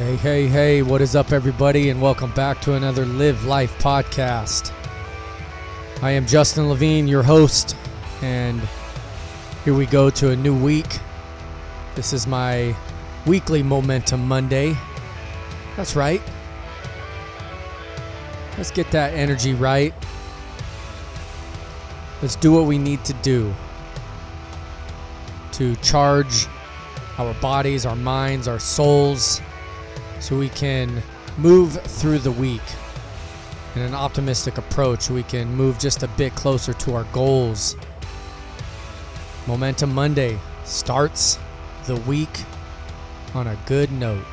Hey, 0.00 0.16
hey, 0.16 0.46
hey, 0.46 0.82
what 0.82 1.02
is 1.02 1.14
up, 1.14 1.30
everybody, 1.30 1.90
and 1.90 2.00
welcome 2.00 2.32
back 2.32 2.62
to 2.62 2.72
another 2.72 3.04
Live 3.04 3.44
Life 3.44 3.78
podcast. 3.80 4.72
I 6.02 6.12
am 6.12 6.24
Justin 6.24 6.70
Levine, 6.70 7.06
your 7.06 7.22
host, 7.22 7.76
and 8.22 8.62
here 9.62 9.74
we 9.74 9.84
go 9.84 10.08
to 10.08 10.30
a 10.30 10.36
new 10.36 10.58
week. 10.58 11.00
This 11.96 12.14
is 12.14 12.26
my 12.26 12.74
weekly 13.26 13.62
Momentum 13.62 14.26
Monday. 14.26 14.74
That's 15.76 15.94
right. 15.94 16.22
Let's 18.56 18.70
get 18.70 18.90
that 18.92 19.12
energy 19.12 19.52
right. 19.52 19.92
Let's 22.22 22.36
do 22.36 22.52
what 22.52 22.64
we 22.64 22.78
need 22.78 23.04
to 23.04 23.12
do 23.12 23.54
to 25.52 25.76
charge 25.76 26.46
our 27.18 27.34
bodies, 27.34 27.84
our 27.84 27.96
minds, 27.96 28.48
our 28.48 28.58
souls 28.58 29.42
so 30.20 30.38
we 30.38 30.50
can 30.50 31.02
move 31.38 31.80
through 31.82 32.18
the 32.18 32.30
week 32.30 32.62
in 33.74 33.82
an 33.82 33.94
optimistic 33.94 34.58
approach. 34.58 35.10
We 35.10 35.22
can 35.22 35.52
move 35.54 35.78
just 35.78 36.02
a 36.02 36.08
bit 36.08 36.34
closer 36.34 36.72
to 36.74 36.94
our 36.94 37.04
goals. 37.12 37.76
Momentum 39.46 39.92
Monday 39.94 40.38
starts 40.64 41.38
the 41.86 41.96
week 41.96 42.44
on 43.34 43.46
a 43.46 43.56
good 43.66 43.90
note. 43.92 44.24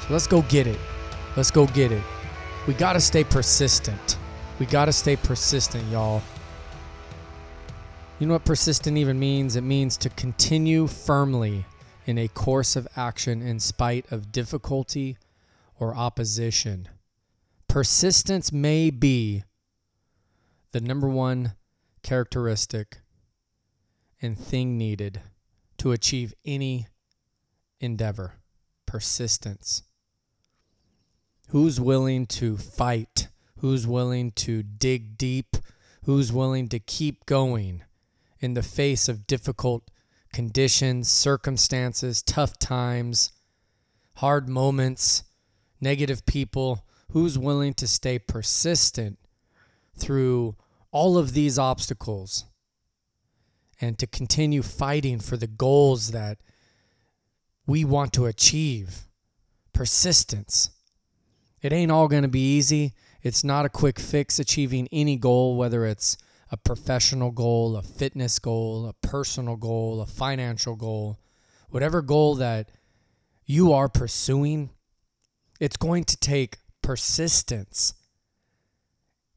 So 0.00 0.06
let's 0.10 0.26
go 0.26 0.42
get 0.42 0.66
it. 0.66 0.78
Let's 1.36 1.50
go 1.50 1.66
get 1.68 1.92
it. 1.92 2.02
We 2.66 2.74
got 2.74 2.94
to 2.94 3.00
stay 3.00 3.24
persistent. 3.24 4.18
We 4.58 4.66
got 4.66 4.86
to 4.86 4.92
stay 4.92 5.16
persistent, 5.16 5.84
y'all. 5.90 6.22
You 8.18 8.26
know 8.28 8.34
what 8.34 8.44
persistent 8.44 8.96
even 8.96 9.18
means? 9.18 9.56
It 9.56 9.62
means 9.62 9.96
to 9.98 10.08
continue 10.10 10.86
firmly 10.86 11.64
in 12.04 12.18
a 12.18 12.28
course 12.28 12.76
of 12.76 12.88
action 12.96 13.42
in 13.42 13.58
spite 13.60 14.10
of 14.12 14.32
difficulty 14.32 15.16
or 15.78 15.94
opposition. 15.94 16.88
Persistence 17.68 18.52
may 18.52 18.90
be 18.90 19.44
the 20.72 20.80
number 20.80 21.08
one 21.08 21.54
characteristic 22.02 22.98
and 24.20 24.38
thing 24.38 24.78
needed 24.78 25.20
to 25.78 25.92
achieve 25.92 26.34
any 26.44 26.88
endeavor. 27.80 28.34
Persistence. 28.86 29.82
Who's 31.48 31.80
willing 31.80 32.26
to 32.26 32.56
fight? 32.56 33.28
Who's 33.58 33.86
willing 33.86 34.32
to 34.32 34.62
dig 34.62 35.18
deep? 35.18 35.56
Who's 36.04 36.32
willing 36.32 36.68
to 36.68 36.78
keep 36.78 37.26
going 37.26 37.82
in 38.40 38.54
the 38.54 38.62
face 38.62 39.08
of 39.08 39.26
difficult 39.26 39.90
conditions, 40.34 41.08
circumstances, 41.08 42.20
tough 42.20 42.58
times, 42.58 43.30
hard 44.16 44.48
moments, 44.48 45.22
negative 45.80 46.26
people, 46.26 46.84
who's 47.12 47.38
willing 47.38 47.72
to 47.72 47.86
stay 47.86 48.18
persistent 48.18 49.16
through 49.96 50.56
all 50.90 51.16
of 51.16 51.34
these 51.34 51.56
obstacles 51.56 52.46
and 53.80 53.96
to 53.96 54.08
continue 54.08 54.60
fighting 54.60 55.20
for 55.20 55.36
the 55.36 55.46
goals 55.46 56.10
that 56.10 56.38
we 57.64 57.84
want 57.84 58.12
to 58.12 58.26
achieve. 58.26 59.06
Persistence. 59.72 60.70
It 61.62 61.72
ain't 61.72 61.92
all 61.92 62.08
going 62.08 62.22
to 62.24 62.28
be 62.28 62.56
easy. 62.56 62.94
It's 63.22 63.44
not 63.44 63.66
a 63.66 63.70
quick 63.70 64.00
fix 64.00 64.40
achieving 64.40 64.88
any 64.90 65.16
goal, 65.16 65.56
whether 65.56 65.86
it's 65.86 66.16
a 66.54 66.56
professional 66.56 67.32
goal, 67.32 67.76
a 67.76 67.82
fitness 67.82 68.38
goal, 68.38 68.86
a 68.86 68.92
personal 69.04 69.56
goal, 69.56 70.00
a 70.00 70.06
financial 70.06 70.76
goal, 70.76 71.18
whatever 71.68 72.00
goal 72.00 72.36
that 72.36 72.70
you 73.44 73.72
are 73.72 73.88
pursuing, 73.88 74.70
it's 75.58 75.76
going 75.76 76.04
to 76.04 76.16
take 76.16 76.58
persistence. 76.80 77.94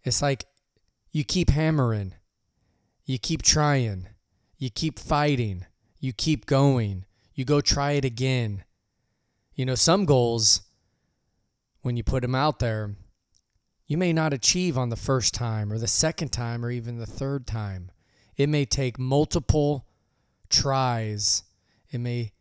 It's 0.04 0.22
like 0.22 0.46
you 1.12 1.24
keep 1.24 1.50
hammering, 1.50 2.14
you 3.04 3.18
keep 3.18 3.42
trying, 3.42 4.10
you 4.60 4.70
keep 4.70 5.00
fighting, 5.00 5.66
you 6.00 6.14
keep 6.14 6.46
going, 6.46 7.06
you 7.34 7.46
go 7.46 7.62
try 7.62 7.94
it 7.94 8.06
again. 8.06 8.64
You 9.56 9.66
know, 9.66 9.74
some 9.74 10.06
goals, 10.06 10.62
when 11.82 11.98
you 11.98 12.04
put 12.04 12.22
them 12.22 12.36
out 12.36 12.60
there, 12.60 12.96
you 13.88 13.98
may 13.98 14.12
not 14.12 14.34
achieve 14.34 14.78
on 14.78 14.90
the 14.90 14.98
first 14.98 15.34
time 15.34 15.72
or 15.72 15.78
the 15.78 15.88
second 15.88 16.30
time 16.30 16.64
or 16.64 16.70
even 16.70 17.00
the 17.00 17.06
third 17.06 17.48
time. 17.48 17.90
It 18.36 18.50
may 18.50 18.66
take 18.66 19.00
multiple 19.00 19.88
tries. 20.50 21.44
It 21.90 22.00
may 22.00 22.34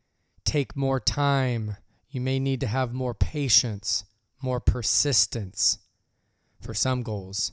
take 0.44 0.76
more 0.76 0.98
time. 0.98 1.76
You 2.10 2.20
may 2.20 2.40
need 2.40 2.60
to 2.60 2.66
have 2.66 2.92
more 2.92 3.14
patience, 3.14 4.04
more 4.42 4.58
persistence 4.58 5.78
for 6.60 6.74
some 6.74 7.02
goals. 7.02 7.52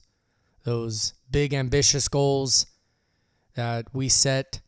Those 0.63 1.13
big, 1.29 1.53
ambitious 1.53 2.07
goals 2.07 2.65
that 3.55 3.93
we 3.93 4.09
set, 4.09 4.61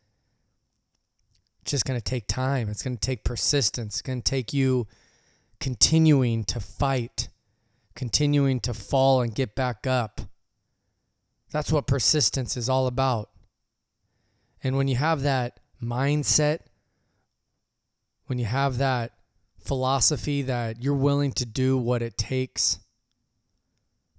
just 1.64 1.86
going 1.86 2.00
to 2.00 2.04
take 2.04 2.28
time. 2.28 2.70
It's 2.70 2.84
going 2.84 2.98
to 2.98 3.02
take 3.02 3.24
persistence. 3.24 3.96
It's 3.96 4.02
going 4.04 4.22
to 4.22 4.30
take 4.30 4.54
you 4.54 4.88
continuing 5.60 6.44
to 6.44 6.60
fight 6.60 7.30
continuing 7.96 8.60
to 8.62 8.74
fall 8.74 9.22
and 9.22 9.34
get 9.34 9.56
back 9.56 9.88
up. 9.88 10.22
That's 11.52 11.72
what 11.72 11.88
persistence 11.88 12.58
is 12.58 12.70
all 12.70 12.88
about. 12.88 13.30
And 14.64 14.76
when 14.76 14.88
you 14.88 14.96
have 14.96 15.22
that 15.22 15.60
mindset, 15.82 16.60
when 18.26 18.40
you 18.40 18.46
have 18.46 18.78
that 18.78 19.14
philosophy 19.60 20.42
that 20.44 20.84
you're 20.84 20.94
willing 20.94 21.32
to 21.34 21.46
do 21.46 21.78
what 21.78 22.02
it 22.02 22.18
takes 22.18 22.80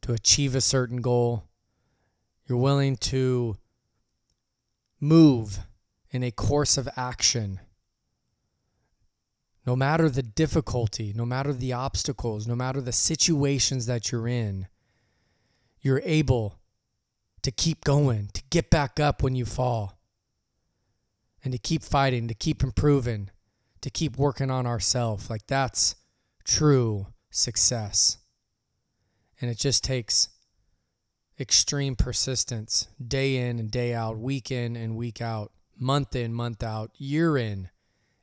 to 0.02 0.12
achieve 0.12 0.54
a 0.54 0.60
certain 0.60 1.00
goal, 1.00 1.44
you're 2.46 2.58
willing 2.58 2.96
to 2.96 3.56
move 5.00 5.60
in 6.10 6.22
a 6.22 6.30
course 6.30 6.78
of 6.78 6.88
action 6.96 7.60
no 9.66 9.74
matter 9.74 10.08
the 10.08 10.22
difficulty, 10.22 11.12
no 11.14 11.26
matter 11.26 11.52
the 11.52 11.72
obstacles, 11.72 12.46
no 12.46 12.54
matter 12.54 12.80
the 12.80 12.92
situations 12.92 13.86
that 13.86 14.12
you're 14.12 14.28
in, 14.28 14.68
you're 15.80 16.02
able 16.04 16.60
to 17.42 17.50
keep 17.50 17.84
going, 17.84 18.28
to 18.32 18.42
get 18.50 18.70
back 18.70 19.00
up 19.00 19.22
when 19.22 19.34
you 19.34 19.44
fall, 19.44 19.98
and 21.42 21.52
to 21.52 21.58
keep 21.58 21.82
fighting, 21.82 22.28
to 22.28 22.34
keep 22.34 22.62
improving, 22.62 23.30
to 23.80 23.90
keep 23.90 24.16
working 24.16 24.50
on 24.50 24.66
ourselves. 24.66 25.28
Like 25.28 25.46
that's 25.46 25.96
true 26.44 27.08
success. 27.30 28.18
And 29.40 29.50
it 29.50 29.58
just 29.58 29.84
takes 29.84 30.28
extreme 31.38 31.94
persistence 31.94 32.88
day 33.04 33.36
in 33.36 33.58
and 33.58 33.70
day 33.70 33.94
out, 33.94 34.18
week 34.18 34.50
in 34.50 34.76
and 34.76 34.96
week 34.96 35.20
out, 35.20 35.52
month 35.78 36.16
in, 36.16 36.32
month 36.32 36.62
out, 36.62 36.90
year 36.96 37.36
in 37.36 37.68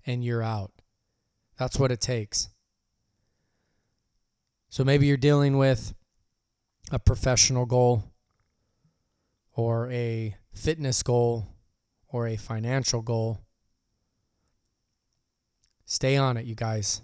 and 0.06 0.24
year 0.24 0.42
out. 0.42 0.73
That's 1.58 1.78
what 1.78 1.92
it 1.92 2.02
takes. 2.02 2.50
So 4.70 4.84
maybe 4.84 5.06
you're 5.06 5.18
dealing 5.18 5.58
with 5.58 5.94
a 6.92 7.00
professional 7.00 7.66
goal 7.66 8.12
or 9.54 9.90
a 9.92 10.36
fitness 10.54 11.04
goal 11.04 11.48
or 12.08 12.28
a 12.28 12.38
financial 12.38 13.02
goal. 13.02 13.42
Stay 15.86 16.18
on 16.18 16.38
it, 16.38 16.46
you 16.46 16.56
guys. 16.56 17.02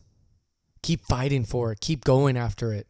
Keep 0.81 1.05
fighting 1.05 1.45
for 1.45 1.71
it. 1.71 1.79
Keep 1.79 2.03
going 2.03 2.37
after 2.37 2.73
it. 2.73 2.87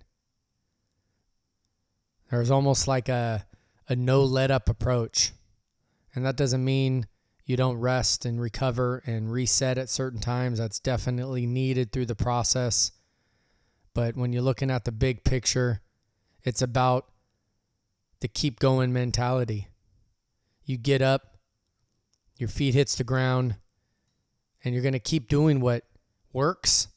There's 2.30 2.52
almost 2.52 2.88
like 2.88 3.10
a, 3.10 3.46
a 3.88 3.96
no 3.96 4.24
let 4.24 4.52
up 4.52 4.70
approach. 4.70 5.32
And 6.14 6.26
that 6.26 6.38
doesn't 6.38 6.64
mean 6.64 7.08
you 7.50 7.58
don't 7.58 7.80
rest 7.80 8.26
and 8.26 8.40
recover 8.40 9.02
and 9.08 9.32
reset 9.32 9.80
at 9.80 9.90
certain 9.90 10.20
times. 10.20 10.60
That's 10.60 10.80
definitely 10.80 11.48
needed 11.48 11.92
through 11.92 12.06
the 12.06 12.16
process. 12.16 12.92
But 13.96 14.16
when 14.16 14.32
you're 14.32 14.44
looking 14.44 14.70
at 14.70 14.86
the 14.86 14.92
big 14.92 15.24
picture, 15.24 15.82
it's 16.44 16.62
about 16.62 17.08
the 18.20 18.28
keep 18.28 18.60
going 18.60 18.94
mentality. 18.94 19.68
You 20.64 20.78
get 20.78 21.02
up, 21.02 21.40
your 22.38 22.50
feet 22.50 22.76
hits 22.76 22.94
the 22.94 23.04
ground, 23.04 23.56
and 24.64 24.76
you're 24.76 24.84
going 24.84 24.94
to 24.94 25.00
keep 25.00 25.28
doing 25.28 25.60
what 25.60 25.86
works. 26.32 26.90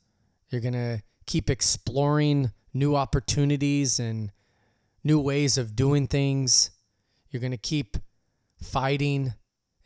You're 0.51 0.61
going 0.61 0.75
to 0.75 1.03
keep 1.25 1.49
exploring 1.49 2.53
new 2.75 2.95
opportunities 2.95 3.99
and 3.99 4.31
new 5.03 5.19
ways 5.19 5.57
of 5.57 5.75
doing 5.75 6.07
things. 6.07 6.73
You're 7.31 7.41
going 7.41 7.53
to 7.53 7.57
keep 7.57 7.97
fighting 8.61 9.33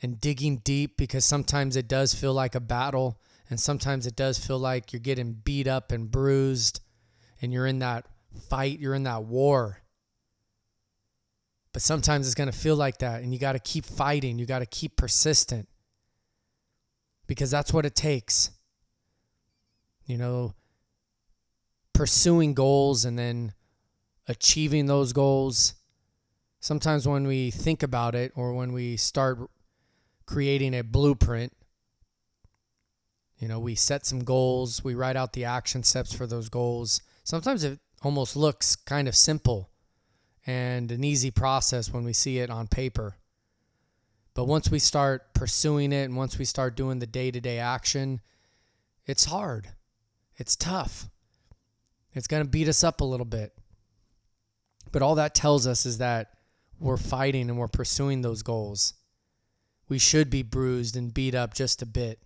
and 0.03 0.21
digging 0.21 0.59
deep 0.59 0.97
because 0.97 1.25
sometimes 1.25 1.77
it 1.77 1.89
does 1.89 2.15
feel 2.15 2.35
like 2.35 2.55
a 2.55 2.61
battle 2.61 3.21
and 3.49 3.59
sometimes 3.61 4.07
it 4.07 4.17
does 4.17 4.39
feel 4.39 4.59
like 4.59 4.93
you're 4.93 5.01
getting 5.01 5.33
beat 5.33 5.67
up 5.67 5.93
and 5.93 6.11
bruised 6.11 6.81
and 7.41 7.53
you're 7.53 7.67
in 7.67 7.79
that 7.79 8.07
fight, 8.49 8.79
you're 8.79 8.95
in 8.95 9.05
that 9.05 9.25
war. 9.25 9.83
But 11.73 11.83
sometimes 11.83 12.27
it's 12.27 12.35
going 12.35 12.51
to 12.51 12.57
feel 12.57 12.77
like 12.77 12.99
that 12.99 13.23
and 13.23 13.33
you 13.33 13.39
got 13.39 13.53
to 13.53 13.59
keep 13.59 13.85
fighting, 13.85 14.39
you 14.39 14.47
got 14.47 14.61
to 14.61 14.67
keep 14.67 14.97
persistent 14.97 15.69
because 17.27 17.51
that's 17.51 17.73
what 17.73 17.87
it 17.87 17.95
takes. 17.95 18.51
You 20.07 20.19
know, 20.19 20.55
pursuing 21.93 22.55
goals 22.55 23.05
and 23.05 23.19
then 23.19 23.53
achieving 24.29 24.87
those 24.87 25.13
goals, 25.13 25.75
sometimes 26.61 27.07
when 27.07 27.27
we 27.27 27.51
think 27.51 27.83
about 27.83 28.15
it 28.15 28.33
or 28.35 28.53
when 28.53 28.73
we 28.73 28.97
start 28.97 29.39
creating 30.27 30.75
a 30.75 30.83
blueprint, 30.83 31.53
you 33.39 33.49
know, 33.49 33.59
we 33.59 33.75
set 33.75 34.07
some 34.07 34.25
goals, 34.25 34.83
we 34.83 34.95
write 34.95 35.17
out 35.17 35.33
the 35.33 35.45
action 35.45 35.83
steps 35.83 36.13
for 36.13 36.27
those 36.27 36.49
goals. 36.49 37.03
Sometimes 37.25 37.65
it 37.65 37.79
almost 38.03 38.37
looks 38.37 38.77
kind 38.77 39.09
of 39.09 39.17
simple 39.17 39.71
and 40.47 40.91
an 40.93 41.05
easy 41.05 41.31
process 41.31 41.93
when 41.93 42.05
we 42.05 42.13
see 42.13 42.39
it 42.39 42.51
on 42.51 42.67
paper. 42.67 43.17
But 44.35 44.45
once 44.45 44.71
we 44.71 44.79
start 44.79 45.35
pursuing 45.35 45.93
it 45.93 46.05
and 46.05 46.17
once 46.17 46.39
we 46.39 46.45
start 46.45 46.77
doing 46.77 46.99
the 46.99 47.07
day 47.07 47.31
to 47.31 47.41
day 47.41 47.59
action, 47.59 48.21
it's 49.07 49.27
hard. 49.27 49.69
It's 50.37 50.57
tough. 50.57 51.09
It's 52.13 52.27
going 52.27 52.43
to 52.43 52.49
beat 52.49 52.69
us 52.69 52.85
up 52.85 53.01
a 53.01 53.05
little 53.05 53.27
bit. 53.27 53.53
But 54.93 55.03
all 55.03 55.15
that 55.17 55.35
tells 55.35 55.67
us 55.67 55.85
is 55.85 55.99
that 55.99 56.33
we're 56.79 56.97
fighting 56.97 57.49
and 57.49 57.59
we're 57.59 57.69
pursuing 57.69 58.23
those 58.23 58.43
goals. 58.43 58.95
We 59.89 59.99
should 59.99 60.31
be 60.31 60.43
bruised 60.43 60.97
and 60.97 61.15
beat 61.15 61.35
up 61.35 61.55
just 61.55 61.83
a 61.83 61.87
bit. 61.87 62.21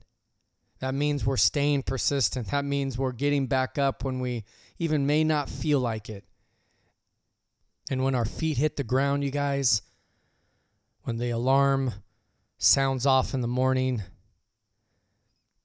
That 0.80 0.94
means 0.94 1.26
we're 1.26 1.36
staying 1.36 1.82
persistent. 1.82 2.50
That 2.50 2.64
means 2.64 2.96
we're 2.96 3.12
getting 3.12 3.46
back 3.46 3.78
up 3.78 4.02
when 4.02 4.18
we 4.18 4.44
even 4.78 5.06
may 5.06 5.24
not 5.24 5.50
feel 5.50 5.78
like 5.78 6.08
it. 6.08 6.24
And 7.90 8.02
when 8.02 8.14
our 8.14 8.24
feet 8.24 8.56
hit 8.56 8.76
the 8.76 8.84
ground, 8.84 9.22
you 9.24 9.30
guys, 9.30 9.82
when 11.02 11.18
the 11.18 11.30
alarm 11.30 11.92
sounds 12.56 13.04
off 13.04 13.34
in 13.34 13.42
the 13.42 13.48
morning, 13.48 14.02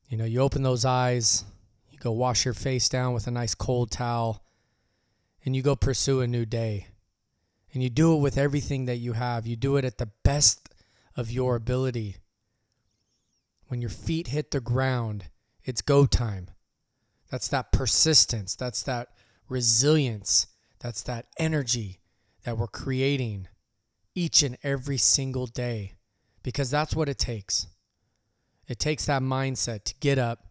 you 0.09 0.18
know, 0.18 0.25
you 0.25 0.42
open 0.42 0.63
those 0.63 0.83
eyes, 0.83 1.45
you 1.89 1.97
go 1.97 2.12
wash 2.12 2.44
your 2.44 2.53
face 2.53 2.89
down 2.89 3.13
with 3.13 3.27
a 3.27 3.31
nice 3.31 3.56
cold 3.56 3.92
towel, 3.92 4.44
and 5.45 5.56
you 5.56 5.62
go 5.62 5.75
pursue 5.75 6.21
a 6.21 6.27
new 6.27 6.45
day. 6.45 6.88
And 7.74 7.83
you 7.83 7.89
do 7.89 8.15
it 8.15 8.19
with 8.19 8.38
everything 8.38 8.86
that 8.86 8.97
you 8.97 9.13
have. 9.13 9.45
You 9.45 9.56
do 9.56 9.77
it 9.77 9.86
at 9.86 9.97
the 9.97 10.09
best 10.24 10.69
of 11.15 11.31
your 11.31 11.56
ability. 11.56 12.17
When 13.67 13.81
your 13.81 13.89
feet 13.89 14.27
hit 14.27 14.51
the 14.51 14.59
ground, 14.59 15.25
it's 15.63 15.81
go 15.81 16.06
time. 16.06 16.50
That's 17.31 17.47
that 17.50 17.71
persistence. 17.71 18.56
That's 18.56 18.83
that 18.83 19.09
resilience. 19.50 20.47
That's 20.79 21.01
that 21.03 21.27
energy 21.39 22.00
that 22.44 22.57
we're 22.57 22.67
creating 22.67 23.47
each 24.13 24.44
and 24.44 24.57
every 24.63 24.97
single 24.97 25.47
day 25.47 25.95
because 26.44 26.69
that's 26.69 26.95
what 26.95 27.09
it 27.09 27.18
takes. 27.18 27.68
It 28.68 28.79
takes 28.79 29.06
that 29.06 29.21
mindset 29.21 29.83
to 29.85 29.95
get 30.00 30.18
up, 30.18 30.47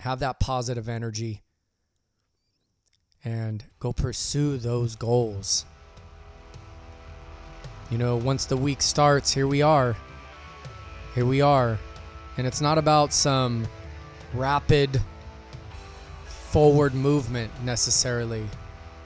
have 0.00 0.20
that 0.20 0.40
positive 0.40 0.88
energy, 0.88 1.42
and 3.24 3.64
go 3.80 3.92
pursue 3.92 4.58
those 4.58 4.96
goals. 4.96 5.64
You 7.90 7.98
know, 7.98 8.16
once 8.16 8.44
the 8.44 8.56
week 8.56 8.82
starts, 8.82 9.32
here 9.32 9.46
we 9.46 9.62
are. 9.62 9.96
Here 11.14 11.24
we 11.24 11.40
are. 11.40 11.78
And 12.36 12.46
it's 12.46 12.60
not 12.60 12.78
about 12.78 13.12
some 13.12 13.66
rapid 14.34 15.00
forward 16.26 16.94
movement 16.94 17.50
necessarily. 17.64 18.46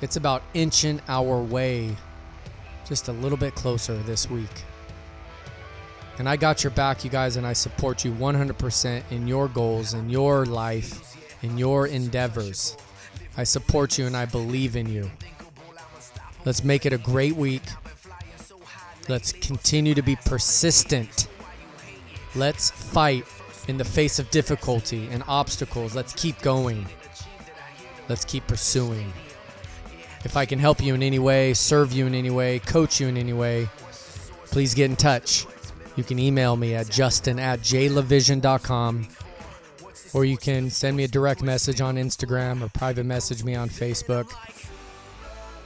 It's 0.01 0.17
about 0.17 0.43
inching 0.53 1.01
our 1.09 1.41
way 1.41 1.97
just 2.89 3.09
a 3.09 3.13
little 3.13 3.39
bit 3.39 3.55
closer 3.55 3.97
this 3.99 4.29
week. 4.29 4.65
And 6.19 6.29
I 6.29 6.37
got 6.37 6.63
your 6.65 6.73
back, 6.73 7.05
you 7.05 7.11
guys, 7.11 7.37
and 7.37 7.47
I 7.47 7.53
support 7.53 8.05
you 8.05 8.13
100% 8.13 9.03
in 9.11 9.27
your 9.27 9.49
goals, 9.49 9.95
in 9.95 10.11
your 10.11 10.45
life, 10.45 11.17
in 11.43 11.57
your 11.57 11.87
endeavors. 11.87 12.77
I 13.37 13.45
support 13.45 13.97
you 13.97 14.07
and 14.07 14.17
I 14.17 14.27
believe 14.27 14.77
in 14.77 14.89
you. 14.89 15.11
Let's 16.45 16.65
make 16.65 16.85
it 16.85 16.93
a 16.93 16.99
great 16.99 17.35
week. 17.37 17.63
Let's 19.09 19.33
continue 19.33 19.95
to 19.95 20.03
be 20.03 20.17
persistent. 20.17 21.29
Let's 22.35 22.71
fight 22.71 23.25
in 23.69 23.79
the 23.79 23.85
face 23.85 24.19
of 24.19 24.31
difficulty 24.31 25.09
and 25.09 25.23
obstacles. 25.27 25.95
Let's 25.95 26.13
keep 26.13 26.41
going. 26.41 26.87
Let's 28.09 28.25
keep 28.25 28.47
pursuing. 28.47 29.13
If 30.25 30.37
I 30.37 30.47
can 30.47 30.59
help 30.59 30.81
you 30.81 30.95
in 30.95 31.03
any 31.03 31.19
way, 31.19 31.53
serve 31.53 31.93
you 31.93 32.07
in 32.07 32.15
any 32.15 32.31
way, 32.31 32.61
coach 32.61 33.01
you 33.01 33.09
in 33.09 33.17
any 33.17 33.33
way, 33.33 33.69
please 34.47 34.75
get 34.75 34.91
in 34.91 34.97
touch. 34.97 35.47
You 35.97 36.05
can 36.05 36.19
email 36.19 36.57
me 36.57 36.75
at 36.75 36.89
justin 36.89 37.39
at 37.39 37.61
jlavision.com 37.61 39.09
or 40.15 40.25
you 40.25 40.37
can 40.37 40.71
send 40.71 40.97
me 40.97 41.05
a 41.05 41.09
direct 41.09 41.43
message 41.43 41.81
on 41.81 41.97
Instagram 41.97 42.63
or 42.63 42.69
private 42.69 43.05
message 43.05 43.43
me 43.45 43.55
on 43.55 43.69
Facebook. 43.69 44.33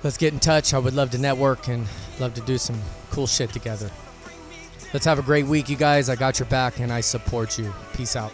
Let's 0.07 0.19
get 0.19 0.33
in 0.33 0.39
touch. 0.39 0.73
I 0.73 0.79
would 0.79 0.95
love 0.95 1.11
to 1.11 1.19
network 1.19 1.67
and 1.67 1.85
love 2.21 2.33
to 2.35 2.41
do 2.43 2.59
some 2.59 2.81
cool 3.11 3.27
shit 3.27 3.53
together. 3.53 3.91
Let's 4.95 5.05
have 5.05 5.19
a 5.19 5.23
great 5.23 5.47
week, 5.47 5.69
you 5.69 5.75
guys. 5.75 6.09
I 6.09 6.15
got 6.15 6.39
your 6.39 6.47
back 6.47 6.79
and 6.79 6.93
I 6.93 7.01
support 7.01 7.59
you. 7.59 7.75
Peace 7.93 8.15
out. 8.15 8.31